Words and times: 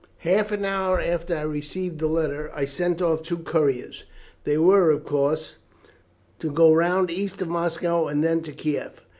"Half 0.25 0.51
an 0.51 0.65
hour 0.65 0.99
after 0.99 1.35
I 1.37 1.43
received 1.43 1.99
the 1.99 2.07
letter 2.07 2.49
I 2.55 2.65
sent 2.65 3.03
off 3.03 3.21
two 3.21 3.37
couriers. 3.37 4.03
They 4.45 4.57
were, 4.57 4.89
of 4.89 5.05
course, 5.05 5.57
to 6.39 6.49
go 6.49 6.73
round 6.73 7.11
east 7.11 7.39
of 7.39 7.49
Moscow 7.49 8.07
and 8.07 8.23
then 8.23 8.41
to 8.41 8.51
Kieff. 8.51 9.01